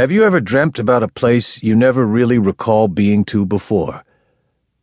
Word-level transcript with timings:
Have 0.00 0.10
you 0.10 0.24
ever 0.24 0.40
dreamt 0.40 0.78
about 0.78 1.02
a 1.02 1.08
place 1.08 1.62
you 1.62 1.76
never 1.76 2.06
really 2.06 2.38
recall 2.38 2.88
being 2.88 3.22
to 3.26 3.44
before? 3.44 4.02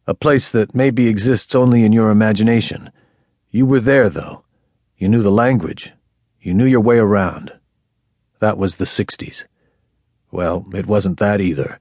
A 0.06 0.14
place 0.14 0.52
that 0.52 0.76
maybe 0.76 1.08
exists 1.08 1.56
only 1.56 1.84
in 1.84 1.92
your 1.92 2.12
imagination. 2.12 2.92
You 3.50 3.66
were 3.66 3.80
there, 3.80 4.12
though. 4.12 4.44
You 4.96 5.10
knew 5.10 5.24
the 5.24 5.32
language. 5.32 5.92
You 6.40 6.54
knew 6.54 6.66
your 6.66 6.82
way 6.82 7.00
around. 7.00 7.52
That 8.42 8.60
was 8.60 8.76
the 8.76 8.86
60s. 8.86 9.46
Well, 10.30 10.68
it 10.76 10.86
wasn't 10.86 11.18
that 11.18 11.42
either. 11.42 11.80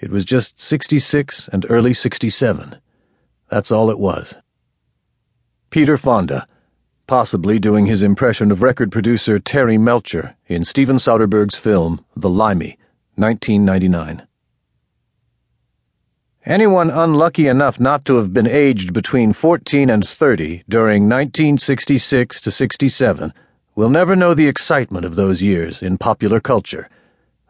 It 0.00 0.10
was 0.10 0.24
just 0.24 0.60
66 0.60 1.46
and 1.52 1.64
early 1.68 1.94
67. 1.94 2.80
That's 3.50 3.70
all 3.70 3.88
it 3.88 4.00
was. 4.00 4.34
Peter 5.70 5.96
Fonda, 5.96 6.48
possibly 7.06 7.58
doing 7.58 7.86
his 7.86 8.02
impression 8.02 8.50
of 8.50 8.62
record 8.62 8.90
producer 8.90 9.38
Terry 9.38 9.76
Melcher 9.76 10.36
in 10.46 10.64
Steven 10.64 10.96
Soderbergh's 10.96 11.56
film 11.56 12.04
The 12.16 12.30
Limey, 12.30 12.78
1999. 13.16 14.26
Anyone 16.46 16.90
unlucky 16.90 17.48
enough 17.48 17.80
not 17.80 18.04
to 18.04 18.16
have 18.16 18.32
been 18.32 18.46
aged 18.46 18.92
between 18.92 19.32
14 19.32 19.88
and 19.88 20.06
30 20.06 20.64
during 20.68 21.04
1966 21.04 22.40
to 22.40 22.50
67 22.50 23.32
will 23.74 23.90
never 23.90 24.14
know 24.14 24.34
the 24.34 24.48
excitement 24.48 25.04
of 25.04 25.16
those 25.16 25.42
years 25.42 25.82
in 25.82 25.98
popular 25.98 26.40
culture. 26.40 26.88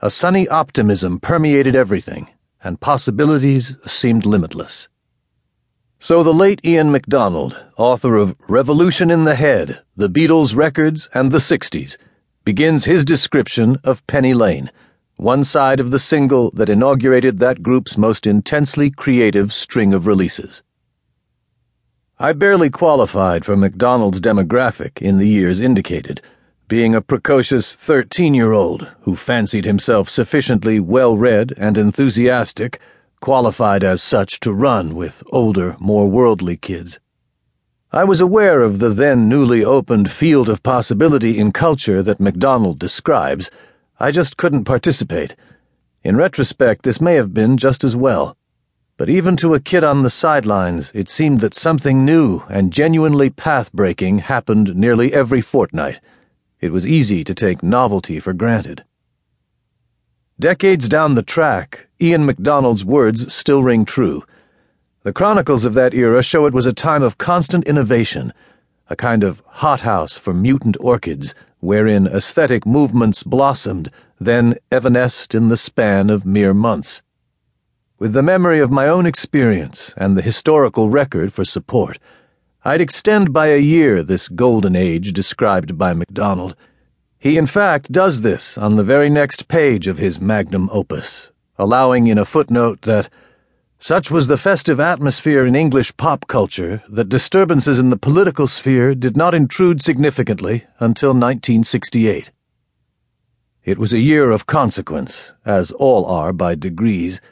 A 0.01 0.11
sunny 0.11 0.49
optimism 0.49 1.19
permeated 1.19 1.75
everything, 1.75 2.29
and 2.63 2.81
possibilities 2.81 3.77
seemed 3.87 4.25
limitless. 4.27 4.89
So 6.05 6.23
the 6.23 6.35
late 6.35 6.61
Ian 6.63 6.93
MacDonald, 6.93 7.59
author 7.79 8.17
of 8.17 8.37
Revolution 8.47 9.11
in 9.11 9.25
the 9.25 9.37
Head, 9.37 9.81
The 9.97 10.11
Beatles 10.11 10.55
Records, 10.55 11.09
and 11.15 11.33
the 11.33 11.39
60s, 11.39 11.97
begins 12.45 12.85
his 12.85 13.07
description 13.07 13.79
of 13.83 14.07
Penny 14.07 14.35
Lane, 14.35 14.71
one 15.17 15.45
side 15.45 15.81
of 15.81 15.93
the 15.93 15.99
single 15.99 16.51
that 16.51 16.69
inaugurated 16.69 17.39
that 17.39 17.63
group's 17.63 17.97
most 17.97 18.27
intensely 18.27 18.91
creative 18.91 19.51
string 19.51 19.95
of 19.95 20.07
releases. 20.07 20.63
I 22.19 22.35
barely 22.35 22.69
qualified 22.69 23.47
for 23.47 23.57
MacDonald's 23.57 24.21
demographic 24.21 25.01
in 25.01 25.17
the 25.17 25.27
years 25.27 25.59
indicated, 25.59 26.21
being 26.69 26.95
a 26.95 27.01
precocious 27.01 27.75
13 27.75 28.35
year 28.35 28.53
old 28.53 28.93
who 29.05 29.17
fancied 29.17 29.65
himself 29.65 30.11
sufficiently 30.11 30.79
well 30.79 31.17
read 31.17 31.55
and 31.57 31.79
enthusiastic 31.79 32.79
qualified 33.25 33.83
as 33.83 34.03
such 34.03 34.39
to 34.39 34.53
run 34.53 34.95
with 34.95 35.23
older, 35.33 35.75
more 35.81 36.11
worldly 36.11 36.59
kids. 36.59 37.01
I 37.91 38.05
was 38.05 38.21
aware 38.21 38.61
of 38.61 38.81
the 38.81 38.91
then 38.91 39.31
newly 39.31 39.65
opened 39.65 40.11
field 40.11 40.51
of 40.51 40.63
possibility 40.63 41.39
in 41.39 41.51
culture 41.51 42.03
that 42.03 42.21
MacDonald 42.21 42.79
describes. 42.79 43.51
I 43.99 44.11
just 44.11 44.37
couldn't 44.37 44.67
participate. 44.67 45.37
In 46.03 46.19
retrospect, 46.19 46.83
this 46.83 47.01
may 47.01 47.15
have 47.15 47.33
been 47.33 47.57
just 47.57 47.83
as 47.83 47.97
well. 47.97 48.37
But 48.99 49.09
even 49.09 49.39
to 49.39 49.55
a 49.55 49.59
kid 49.59 49.85
on 49.85 50.03
the 50.03 50.11
sidelines, 50.11 50.93
it 50.95 51.09
seemed 51.09 51.41
that 51.41 51.55
something 51.55 52.05
new 52.05 52.43
and 52.51 52.75
genuinely 52.75 53.31
path 53.31 53.73
breaking 53.73 54.19
happened 54.19 54.77
nearly 54.77 55.15
every 55.15 55.41
fortnight. 55.41 55.99
It 56.61 56.73
was 56.73 56.87
easy 56.87 57.25
to 57.25 57.35
take 57.35 57.63
novelty 57.63 58.21
for 58.21 58.35
granted. 58.35 58.85
Decades 60.41 60.89
down 60.89 61.15
the 61.15 61.23
track, 61.23 61.87
Ian 62.01 62.27
MacDonald's 62.27 62.85
words 62.85 63.33
still 63.33 63.63
ring 63.63 63.85
true. 63.85 64.25
The 65.05 65.13
chronicles 65.13 65.65
of 65.65 65.75
that 65.75 65.95
era 65.95 66.25
show 66.25 66.45
it 66.47 66.53
was 66.53 66.67
a 66.67 66.73
time 66.73 67.05
of 67.05 67.19
constant 67.19 67.65
innovation, 67.69 68.33
a 68.91 68.97
kind 68.97 69.23
of 69.23 69.45
hothouse 69.47 70.17
for 70.17 70.35
mutant 70.35 70.77
orchids, 70.81 71.37
wherein 71.61 72.09
aesthetic 72.09 72.67
movements 72.67 73.23
blossomed, 73.23 73.91
then 74.19 74.57
evanesced 74.73 75.37
in 75.37 75.51
the 75.51 75.57
span 75.57 76.11
of 76.11 76.27
mere 76.27 76.53
months. 76.53 77.01
With 78.01 78.13
the 78.13 78.23
memory 78.23 78.59
of 78.59 78.73
my 78.73 78.89
own 78.89 79.07
experience 79.07 79.95
and 79.97 80.19
the 80.19 80.23
historical 80.23 80.91
record 80.91 81.33
for 81.33 81.45
support, 81.45 82.01
I'd 82.65 82.81
extend 82.81 83.33
by 83.33 83.47
a 83.47 83.59
year 83.59 84.03
this 84.03 84.29
golden 84.29 84.75
age 84.75 85.13
described 85.13 85.79
by 85.79 85.95
MacDonald. 85.95 86.57
He, 87.25 87.39
in 87.39 87.47
fact, 87.47 87.91
does 87.91 88.21
this 88.21 88.59
on 88.59 88.77
the 88.77 88.85
very 88.85 89.09
next 89.09 89.49
page 89.49 89.87
of 89.87 89.97
his 89.97 90.21
magnum 90.21 90.69
opus, 90.71 91.33
allowing 91.57 92.07
in 92.07 92.19
a 92.19 92.25
footnote 92.27 92.83
that 92.83 93.09
such 93.79 94.11
was 94.11 94.27
the 94.27 94.37
festive 94.37 94.79
atmosphere 94.79 95.47
in 95.47 95.55
English 95.57 95.97
pop 95.97 96.27
culture 96.27 96.83
that 96.87 97.09
disturbances 97.09 97.79
in 97.79 97.89
the 97.89 97.97
political 97.97 98.47
sphere 98.47 98.95
did 98.95 99.17
not 99.17 99.35
intrude 99.35 99.81
significantly 99.81 100.67
until 100.81 101.13
1968. 101.13 102.31
It 103.65 103.79
was 103.79 103.95
a 103.95 104.01
year 104.01 104.31
of 104.31 104.45
consequence, 104.45 105.33
as 105.47 105.73
all 105.73 106.05
are 106.05 106.35
by 106.35 106.55
degrees, 106.55 107.23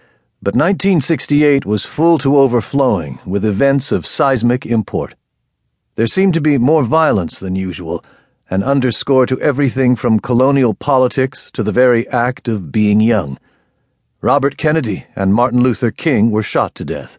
but 0.40 0.54
1968 0.54 1.66
was 1.66 1.84
full 1.84 2.16
to 2.16 2.38
overflowing 2.38 3.18
with 3.26 3.44
events 3.44 3.92
of 3.92 4.06
seismic 4.06 4.64
import. 4.64 5.16
There 5.96 6.06
seemed 6.06 6.32
to 6.32 6.40
be 6.40 6.56
more 6.56 6.82
violence 6.82 7.38
than 7.38 7.56
usual 7.56 8.02
an 8.52 8.62
underscore 8.62 9.24
to 9.24 9.40
everything 9.40 9.96
from 9.96 10.20
colonial 10.20 10.74
politics 10.74 11.50
to 11.50 11.62
the 11.62 11.72
very 11.72 12.06
act 12.08 12.48
of 12.48 12.70
being 12.70 13.00
young. 13.00 13.38
Robert 14.20 14.58
Kennedy 14.58 15.06
and 15.16 15.32
Martin 15.32 15.62
Luther 15.62 15.90
King 15.90 16.30
were 16.30 16.42
shot 16.42 16.74
to 16.74 16.84
death. 16.84 17.18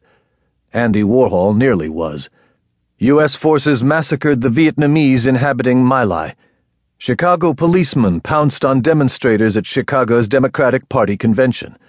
Andy 0.73 1.01
Warhol 1.01 1.57
nearly 1.57 1.89
was. 1.89 2.29
U.S. 2.99 3.33
forces 3.33 3.83
massacred 3.83 4.41
the 4.41 4.49
Vietnamese 4.49 5.25
inhabiting 5.25 5.83
My 5.83 6.03
Lai. 6.03 6.35
Chicago 6.99 7.55
policemen 7.55 8.21
pounced 8.21 8.63
on 8.63 8.81
demonstrators 8.81 9.57
at 9.57 9.65
Chicago's 9.65 10.27
Democratic 10.27 10.87
Party 10.87 11.17
convention. 11.17 11.79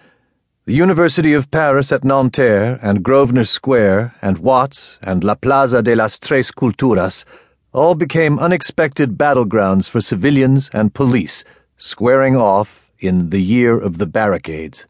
The 0.65 0.73
University 0.73 1.35
of 1.35 1.51
Paris 1.51 1.93
at 1.93 2.03
Nanterre 2.03 2.79
and 2.81 3.03
Grosvenor 3.03 3.45
Square 3.45 4.15
and 4.23 4.39
Watts 4.39 4.99
and 5.03 5.23
La 5.23 5.35
Plaza 5.35 5.83
de 5.83 5.95
las 5.95 6.19
Tres 6.19 6.51
Culturas 6.51 7.27
all 7.75 7.97
became 7.97 8.39
unexpected 8.39 9.19
battlegrounds 9.19 9.91
for 9.91 10.01
civilians 10.01 10.71
and 10.73 10.95
police, 10.95 11.43
squaring 11.77 12.37
off 12.37 12.93
in 13.01 13.31
the 13.31 13.43
year 13.43 13.77
of 13.79 13.99
the 13.99 14.07
barricades. 14.07 14.87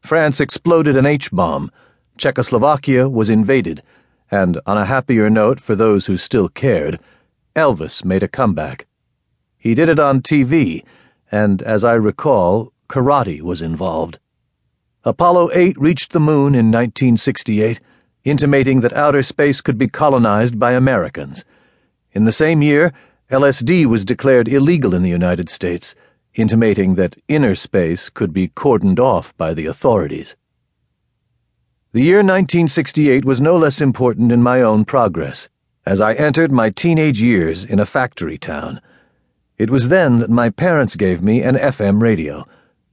France 0.00 0.40
exploded 0.40 0.96
an 0.96 1.04
H 1.04 1.30
bomb, 1.32 1.70
Czechoslovakia 2.16 3.08
was 3.08 3.28
invaded, 3.28 3.82
and 4.30 4.60
on 4.66 4.78
a 4.78 4.84
happier 4.84 5.28
note 5.28 5.58
for 5.58 5.74
those 5.74 6.06
who 6.06 6.16
still 6.16 6.48
cared, 6.48 7.00
Elvis 7.56 8.04
made 8.04 8.22
a 8.22 8.28
comeback. 8.28 8.86
He 9.58 9.74
did 9.74 9.88
it 9.88 9.98
on 9.98 10.22
TV, 10.22 10.84
and 11.32 11.60
as 11.62 11.82
I 11.82 11.94
recall, 11.94 12.72
karate 12.88 13.40
was 13.40 13.60
involved. 13.60 14.20
Apollo 15.02 15.50
8 15.52 15.76
reached 15.78 16.12
the 16.12 16.20
moon 16.20 16.54
in 16.54 16.70
1968, 16.70 17.80
intimating 18.24 18.80
that 18.80 18.92
outer 18.92 19.22
space 19.22 19.60
could 19.60 19.76
be 19.76 19.88
colonized 19.88 20.58
by 20.58 20.72
Americans. 20.72 21.44
In 22.12 22.24
the 22.24 22.32
same 22.32 22.60
year, 22.60 22.92
LSD 23.30 23.86
was 23.86 24.04
declared 24.04 24.48
illegal 24.48 24.94
in 24.94 25.02
the 25.02 25.08
United 25.10 25.48
States, 25.48 25.94
intimating 26.34 26.96
that 26.96 27.16
inner 27.28 27.54
space 27.54 28.10
could 28.10 28.32
be 28.32 28.48
cordoned 28.48 28.98
off 28.98 29.36
by 29.36 29.54
the 29.54 29.66
authorities. 29.66 30.34
The 31.92 32.02
year 32.02 32.18
1968 32.18 33.24
was 33.24 33.40
no 33.40 33.56
less 33.56 33.80
important 33.80 34.32
in 34.32 34.42
my 34.42 34.60
own 34.60 34.84
progress, 34.84 35.48
as 35.86 36.00
I 36.00 36.14
entered 36.14 36.50
my 36.50 36.70
teenage 36.70 37.22
years 37.22 37.64
in 37.64 37.78
a 37.78 37.86
factory 37.86 38.38
town. 38.38 38.80
It 39.58 39.70
was 39.70 39.88
then 39.88 40.18
that 40.18 40.30
my 40.30 40.50
parents 40.50 40.96
gave 40.96 41.22
me 41.22 41.42
an 41.42 41.56
FM 41.56 42.00
radio, 42.00 42.46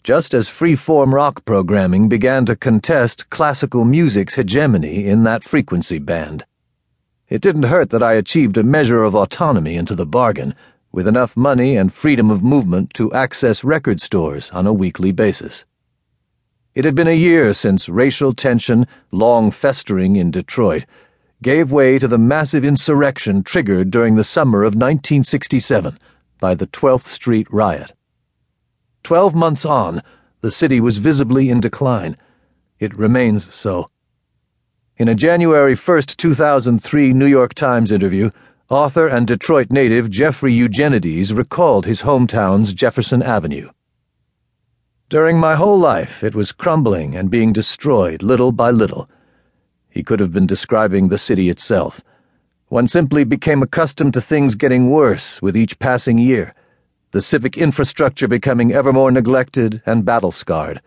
just 0.03 0.33
as 0.33 0.47
free-form 0.47 1.13
rock 1.13 1.43
programming 1.45 2.07
began 2.07 2.45
to 2.45 2.55
contest 2.55 3.29
classical 3.29 3.85
music's 3.85 4.35
hegemony 4.35 5.05
in 5.05 5.23
that 5.23 5.43
frequency 5.43 5.99
band. 5.99 6.45
It 7.29 7.41
didn't 7.41 7.63
hurt 7.63 7.89
that 7.89 8.01
I 8.01 8.13
achieved 8.13 8.57
a 8.57 8.63
measure 8.63 9.03
of 9.03 9.13
autonomy 9.13 9.75
into 9.75 9.95
the 9.95 10.05
bargain, 10.05 10.55
with 10.93 11.07
enough 11.07 11.35
money 11.35 11.75
and 11.75 11.91
freedom 11.91 12.29
of 12.29 12.41
movement 12.41 12.93
to 12.93 13.11
access 13.11 13.65
record 13.65 13.99
stores 13.99 14.49
on 14.51 14.65
a 14.65 14.71
weekly 14.71 15.11
basis. 15.11 15.65
It 16.73 16.85
had 16.85 16.95
been 16.95 17.07
a 17.07 17.17
year 17.17 17.53
since 17.53 17.89
racial 17.89 18.33
tension, 18.33 18.87
long 19.11 19.51
festering 19.51 20.15
in 20.15 20.31
Detroit, 20.31 20.85
gave 21.41 21.69
way 21.69 21.99
to 21.99 22.07
the 22.07 22.17
massive 22.17 22.63
insurrection 22.63 23.43
triggered 23.43 23.91
during 23.91 24.15
the 24.15 24.23
summer 24.23 24.63
of 24.63 24.73
1967 24.75 25.99
by 26.39 26.55
the 26.55 26.67
12th 26.67 27.03
Street 27.03 27.47
riot. 27.51 27.91
Twelve 29.03 29.35
months 29.35 29.65
on, 29.65 30.01
the 30.41 30.51
city 30.51 30.79
was 30.79 30.99
visibly 30.99 31.49
in 31.49 31.59
decline. 31.59 32.15
It 32.79 32.97
remains 32.97 33.53
so. 33.53 33.89
In 34.99 35.09
a 35.09 35.13
January 35.13 35.75
1, 35.75 36.01
2003 36.17 37.13
New 37.13 37.27
York 37.27 37.53
Times 37.53 37.91
interview, 37.91 38.31
author 38.67 39.05
and 39.07 39.27
Detroit 39.27 39.69
native 39.69 40.09
Jeffrey 40.09 40.51
Eugenides 40.51 41.31
recalled 41.31 41.85
his 41.85 42.01
hometown's 42.01 42.73
Jefferson 42.73 43.21
Avenue. 43.21 43.69
During 45.07 45.39
my 45.39 45.53
whole 45.53 45.77
life, 45.77 46.23
it 46.23 46.33
was 46.33 46.51
crumbling 46.51 47.15
and 47.15 47.29
being 47.29 47.53
destroyed 47.53 48.23
little 48.23 48.51
by 48.51 48.71
little. 48.71 49.07
He 49.87 50.01
could 50.01 50.19
have 50.19 50.33
been 50.33 50.47
describing 50.47 51.09
the 51.09 51.19
city 51.19 51.47
itself. 51.47 52.01
One 52.69 52.87
simply 52.87 53.23
became 53.23 53.61
accustomed 53.61 54.15
to 54.15 54.21
things 54.21 54.55
getting 54.55 54.89
worse 54.89 55.39
with 55.43 55.55
each 55.55 55.77
passing 55.77 56.17
year. 56.17 56.55
the 57.11 57.21
civic 57.21 57.55
infrastructure 57.55 58.27
becoming 58.27 58.73
ever 58.73 58.91
more 58.91 59.11
neglected 59.11 59.83
and 59.85 60.05
battle 60.05 60.31
scarred. 60.31 60.81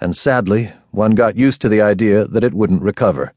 And 0.00 0.14
sadly, 0.14 0.70
one 0.90 1.12
got 1.12 1.36
used 1.36 1.62
to 1.62 1.68
the 1.70 1.80
idea 1.80 2.26
that 2.26 2.44
it 2.44 2.52
wouldn't 2.52 2.82
recover. 2.82 3.32